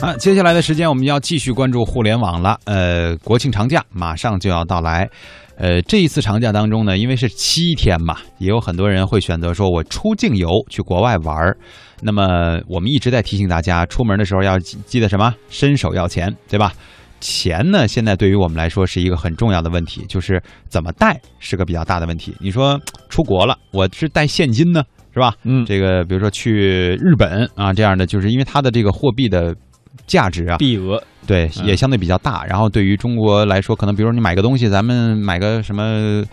[0.00, 2.58] 啊，接下来的时间我们要继续关注互联网了。
[2.64, 5.06] 呃，国庆长假马上就要到来，
[5.56, 11.54] 呃，这一次长假当中呢，因为是七天嘛，也有很多人会选择说我出境游去国外玩儿。
[12.00, 15.34] 那么我们一直在提醒大家，出门的时候要记记得什么？
[15.50, 16.72] 伸手要钱，对吧？
[17.20, 22.34] 钱呢，现在对于我们来说是一个很重要的问题，就是怎么带是个比较大的问题。
[22.40, 22.80] 你说
[23.10, 24.82] 出国了，我是带现金呢，
[25.12, 25.34] 是吧？
[25.44, 29.54] 嗯这个比如说去日本啊这样的，就是因为它的这个货币的
[30.06, 32.44] 价值啊，币额对，嗯也相对比较大。
[32.44, 36.24] 然后对于中国来说，可能比如说你买个东西，咱们买个什么。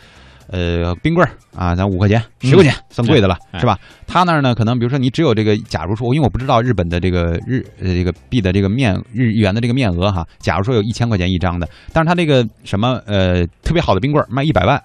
[0.49, 3.77] 呃，冰棍儿啊，咱五块钱、十块钱算贵的了，哎是吧？
[4.07, 14.77] 他那儿呢，可能比如说你只有这个，假如说，因为我不知道日本的这个日呃这个币的这个面日元的这个面额哈，假如说有一千块钱一张的，但是他这个什么呃特别好的冰棍儿卖一百万，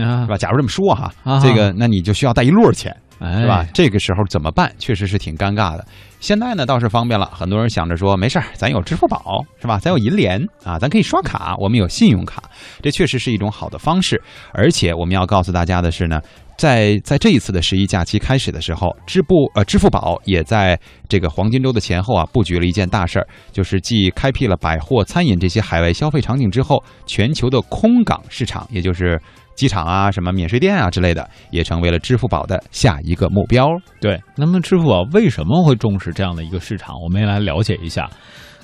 [0.00, 0.36] 啊是吧？
[0.38, 3.66] 假如这么说哈，啊这个那你就需要带一摞钱，哎是吧？？
[3.74, 4.72] 这个时候怎么办？
[4.78, 5.86] 确实是挺尴尬的。
[6.20, 9.78] 现在呢倒是方便了，很多人想着说没事儿，咱有支付宝是吧？
[9.78, 12.42] 咱有银联啊，咱可以刷卡，我们有信用卡，
[12.82, 14.20] 这确实是一种好的方式。
[14.52, 16.20] 而且我们要告诉大家的是呢。
[16.58, 20.78] 在在这一次的十一假期开始的时候，支付呃支付宝也在
[21.08, 29.20] 这个黄金周的前后啊，布局了一件大事儿，就是继开辟了百货、餐饮这些海外消费场景之后，全球的空港市场，也就是
[29.54, 33.68] 机场啊、什么免税店啊之类的，也成为了支付宝的下一个目标。
[34.00, 36.96] 对，那么支付宝为什么会重视这样的一个市场？
[37.00, 38.10] 我们也来了解一下。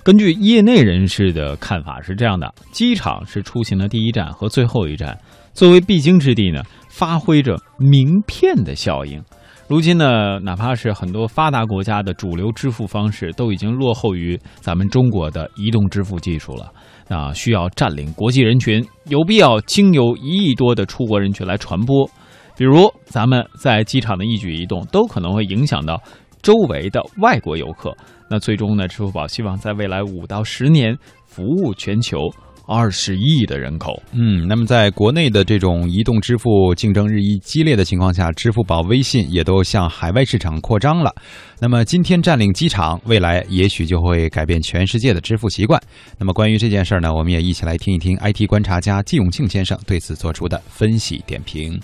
[0.02, 5.16] 根据业内人士的看法是这样的：机场是出行的第一站和最后一站，
[5.54, 6.60] 作为必经之地呢，
[6.94, 9.20] 发挥着名片的效应。
[9.66, 16.70] 如今呢，哪怕是很多发达国家的主流支付方式都已经落后于咱们中国的移动支付技术了。
[17.08, 22.08] 啊，需要占领国际人群，有必要经由一亿多的出国人群来传播。
[22.56, 26.00] 比如，咱们在机场的一举一动，都可能会影响到
[26.42, 27.92] 周围的外国游客。
[28.30, 32.18] 那最终呢，支付宝希望在未来五到十年服务全球
[32.66, 34.02] 二十亿的人口。
[34.12, 41.12] 嗯，那么在国内的这种移动支付竞争日益激烈的情况下，支付宝、微信也都向海外市场扩张了。
[41.60, 45.80] 那么今天占领机场，未来也许就会改变全世界的支付习惯。
[46.18, 51.78] 那么关于这件事儿呢，我们也一起来听一听 IT 观察家季永庆先生对此做出的分析点评。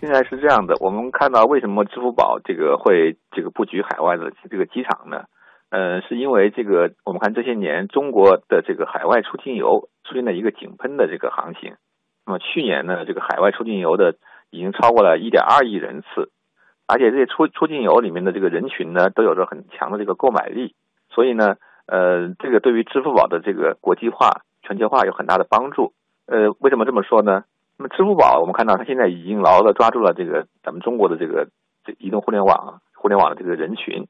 [0.00, 5.16] 现在是这样的，我们看到为什么支付宝这个会这个布局海外的这个机场呢？
[5.70, 11.74] 呃，是因为这个我们看这些年中国的这个海外出境游出现了一个井喷的这个行情。
[12.24, 14.14] 那么去年呢，这个海外出境游的
[14.50, 16.30] 已经超过了一点二亿人次，
[16.86, 20.74] 而且这些出出境游里面的这个人群呢，都有着很强的这个购买力，
[21.10, 21.56] 所以呢，
[21.86, 25.92] 呃，这个对于支付宝的这个国际化、全球化有很大的帮助。
[26.26, 27.44] 呃，为什么这么说呢？
[27.78, 31.48] 那么支付宝，我们看到它现在已经牢牢的抓住了这个咱们中国的这个
[31.84, 34.06] 这移动互联网互联网的这个人群。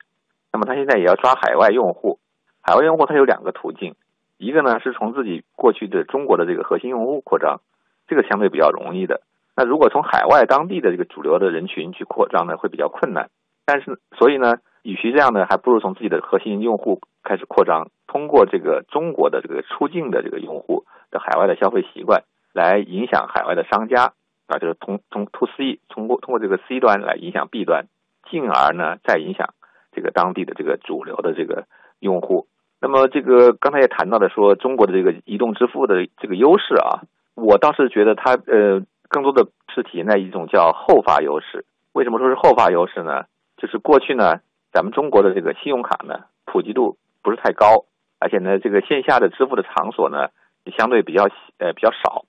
[0.59, 2.19] 那么它现在也要抓海外用户，
[2.61, 3.95] 海外用户它有两个途径，
[4.39, 7.61] 一个呢是从自己过去的中国的这个核心用户扩张，
[8.09, 9.21] 这个相对比较容易的。
[9.55, 13.31] 那如果从海外当地的这个主流的人群去扩张呢，会比较困难。
[13.65, 22.25] 但是所以呢，与其这样呢，还不如从自己的核心用户开始扩张，通过这个中国的这个出境的这个用户的海外的消费习惯。
[22.53, 24.15] 来影响海外的商家
[24.49, 27.85] 啊，就是通从 to C 通过通过这个 C 端来影响 B 端，
[28.29, 29.55] 进而呢再影响
[29.99, 31.65] 这个当地的这个主流的这个
[31.99, 32.47] 用户。
[32.81, 37.03] 那么这个刚才也谈到了说中国的这个移动支付的这个优势啊，
[37.35, 41.65] 我倒是觉得它呃更多的是体现在一种叫后发优势。
[41.93, 43.25] 为什么说是后发优势呢？
[43.57, 44.39] 就是过去呢
[44.71, 47.87] 咱们中国的这个信用卡呢普及度不是太高，
[48.21, 50.29] 而且呢这个线下的支付的场所呢
[50.77, 51.25] 相对比较
[51.59, 52.25] 呃比较少。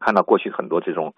[0.00, 1.12] 看到过去很多这种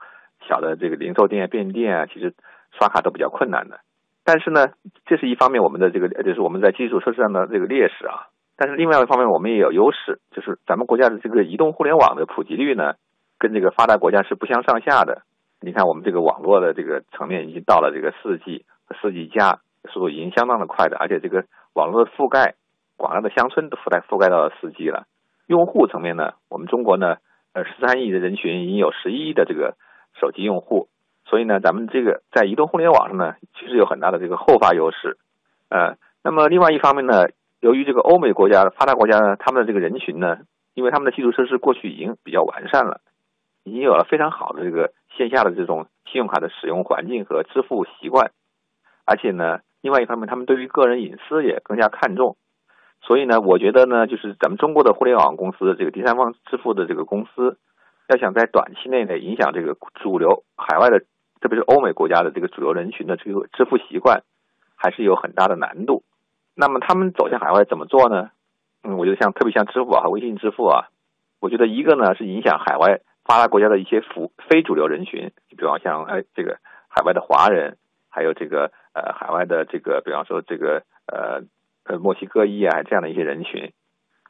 [0.48, 2.34] 小的这个零售店、便利店啊，其实
[2.72, 3.78] 刷卡都比较困难的。
[4.24, 4.68] 但是呢，
[5.06, 8.28] 这是一方面我们的这个就是我们在基础设施上的这个劣势啊。
[8.56, 12.94] 但是另外一方面，我们也有优势，就是咱们国家的这个移动互联网的普及率呢，
[13.38, 15.22] 跟这个发达国家是不相上下的。
[15.60, 19.60] 你看，我们这个网络的这个层面已经到了这个四 G 和四 G 加，
[19.92, 22.54] 速度已经相当的快的，而且这个网络的覆盖，
[22.96, 25.04] 广大的乡村都覆盖覆盖到了四 G 了。
[25.46, 27.16] 用户层面呢，我们中国呢。
[27.56, 29.76] 呃，十三亿的人群已经有十一亿的这个
[30.20, 30.88] 手机用户，
[31.24, 35.16] 所以呢，咱们这个在移动互联网上呢，其实有很大的这个后发优势。
[35.68, 37.26] 呃，那么另外一方面呢，
[37.60, 40.38] 由于这个欧美国家的、发达国家呢，他们的这个人群呢，
[40.74, 43.00] 因为他们的基础设施过去已经比较完善了，
[43.64, 48.30] 已经有了非常好的这个线下的这种信用卡的使用环境和支付习惯，
[49.04, 52.36] 而且呢，另外一方面，他们对于个人隐私也更加看重。
[53.02, 57.58] 所以呢，我觉得呢，就是咱们中国的互联网公司，这个第三方支付的这个公司，
[58.08, 61.04] 要想在短期内呢影响这个主流海外的，
[61.44, 64.22] 特别是欧美国家的这个主流人群的这个支付习惯，
[64.76, 66.02] 还是有很大的难度。
[66.56, 68.30] 那么他们走向海外怎么做呢？
[68.82, 70.88] 嗯，我觉得像特别像支付宝和微信支付啊，
[71.40, 76.56] 我觉得一个呢是影响海外发达国家的一些服非主流人群，比方像哎这个
[76.88, 77.76] 海外的华人，
[78.08, 81.42] 还有这个呃海外的这个比方说这个呃
[81.84, 83.70] 呃墨西哥裔啊这样的一些人群。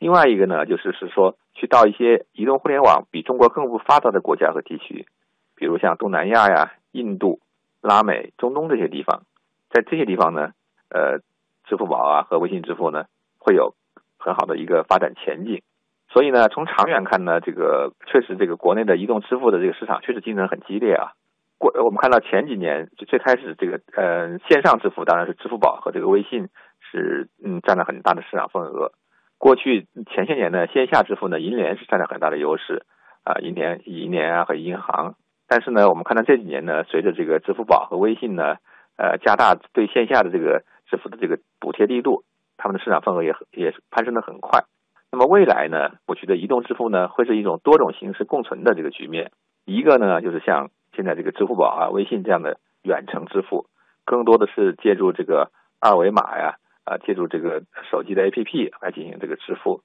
[0.00, 5.06] 另外一个呢，就是是说去到一些移动互联网比中国更不发达的国家和地区，
[5.55, 7.41] 比如像东南亚呀、印度、
[7.82, 9.23] 拉美、中东这些地方，
[9.69, 10.52] 在这些地方呢，
[10.88, 11.19] 呃，
[11.67, 13.05] 支付宝啊和微信支付呢
[13.38, 13.75] 会有
[14.17, 15.61] 很好的一个发展前景。
[16.08, 21.12] 所以呢，从长远看呢，这个确实这个国内的移动支付的这个市场确实竞争很激烈啊。
[21.58, 26.49] 过我们看到前几年就最开始这个呃线上支付当然是支付宝和这个微信
[26.81, 28.93] 是嗯占了很大的市场份额。
[29.38, 32.87] 过去前些年呢，线下支付呢，银联是占了很大的优势，
[33.25, 35.17] 啊，银联、银联啊和银行。
[35.55, 38.56] 但是呢，我们看到这几年呢，随着这个支付宝和微信呢，
[38.97, 42.25] 呃，加大对线下的这个支付的这个补贴力度，
[42.56, 44.65] 他们的市场份额也也攀升的很快。
[45.12, 49.31] 那么未来呢，我觉得移动支付呢，会是一种多种形式共存的这个局面。
[49.65, 53.67] 一个呢，就是像现在这个支付宝啊、微信这样的远程支付，
[54.05, 56.56] 更多的是借助这个二维码呀。
[56.83, 57.62] 啊，借助这个
[57.93, 59.83] 手机的 APP 来进行这个支付。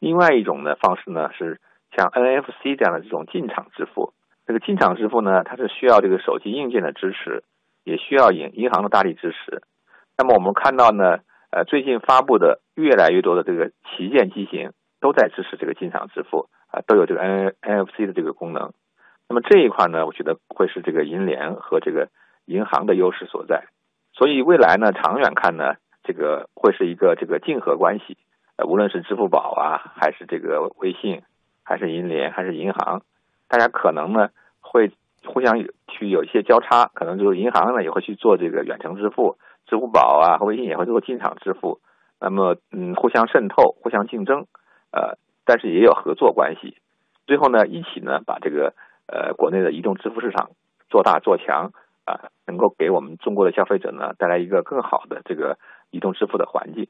[0.00, 1.60] 另外一种呢方式呢是
[1.96, 4.12] 像 NFC 这样的这种进场支付。
[4.46, 7.44] 这个进场支付呢，它是需要这个手机硬件的支持，
[7.84, 9.62] 也需要银银行的大力支持。
[10.16, 11.18] 那么我们看到呢，
[11.50, 18.72] 呃，最近发布的越来越多的这个旗舰机型都在支持这个进场支付啊，都有这个 N NFC 的这个功能。
[19.28, 22.08] 那么这一块呢，我觉得会是这个银联和这个
[22.44, 23.64] 银行的优势所在。
[24.12, 25.74] 所以未来呢，长远看呢。
[26.06, 28.18] 这个会是一个这个竞合关系，
[28.58, 31.22] 呃，无论是支付宝啊，还是这个微信，
[31.64, 33.00] 还是银联，还是银行，
[33.54, 34.30] 大家可能呢
[34.60, 34.90] 会
[35.24, 41.78] 互相去有一些交叉，可能就是银行呢也会去做这个远程支付，支付宝啊和微信也会做进场支付，
[42.20, 44.46] 那么嗯，互相渗透，互相竞争，
[44.90, 46.78] 呃，但是也有合作关系，
[47.28, 48.74] 最后呢一起呢把这个
[49.06, 50.50] 呃国内的移动支付市场
[50.90, 51.70] 做大做强
[52.04, 55.56] 啊，能够给我们中国的消费者呢带来一个更好的这个。
[55.94, 56.88] 移动支付的环境。